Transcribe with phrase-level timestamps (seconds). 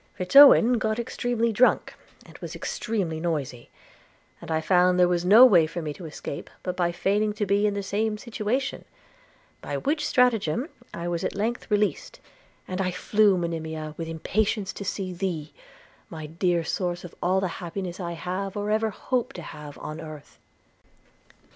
[0.15, 1.93] Fitz Owen got extremely drunk,
[2.25, 3.69] and was extremely noisy;
[4.41, 7.45] and I found there was no way for me to escape but by feigning to
[7.45, 8.83] be in the same situation;
[9.61, 12.19] by which stratagem I was at length released,
[12.67, 15.53] and flew, Monimia, with impatience to thee,
[16.39, 20.39] dear source of all the happiness I have, or ever hope to have, on earth!'